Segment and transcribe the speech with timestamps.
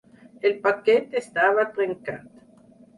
[0.49, 2.29] El paquet estava trencat.